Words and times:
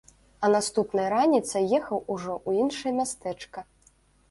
А 0.45 0.49
наступнай 0.53 1.09
раніцай 1.15 1.77
ехаў 1.79 2.03
ужо 2.15 2.33
ў 2.47 2.65
іншае 2.65 2.93
мястэчка. 3.03 3.59